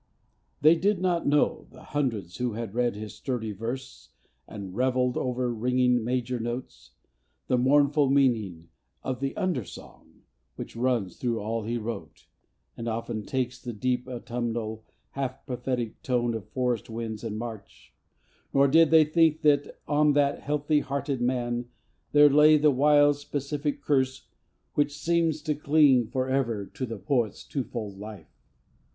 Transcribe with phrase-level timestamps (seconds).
[0.61, 4.09] They did not know, The hundreds who had read his sturdy verse
[4.47, 6.93] And revelled over ringing major notes,
[7.45, 8.69] The mournful meaning
[9.03, 10.23] of the undersong
[10.55, 12.25] Which runs through all he wrote,
[12.75, 17.93] and often takes The deep autumnal, half prophetic tone Of forest winds in March;
[18.55, 21.69] nor did they think That on that healthy hearted man
[22.11, 24.27] there lay The wild specific curse
[24.73, 28.47] which seems to cling Forever to the Poet's twofold life!